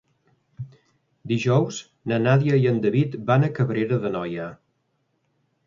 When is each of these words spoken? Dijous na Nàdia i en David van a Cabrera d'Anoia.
Dijous 1.31 1.81
na 2.13 2.19
Nàdia 2.25 2.57
i 2.63 2.67
en 2.71 2.81
David 2.87 3.21
van 3.29 3.47
a 3.47 3.53
Cabrera 3.61 4.03
d'Anoia. 4.07 4.51